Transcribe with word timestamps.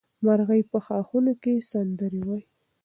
مرغۍ 0.25 0.61
په 0.71 0.77
ښاخونو 0.85 1.33
کې 1.41 1.65
سندرې 1.71 2.21
وایي. 2.27 2.45